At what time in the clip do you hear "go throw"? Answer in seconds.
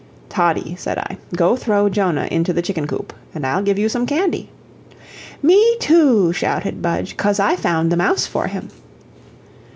1.35-1.87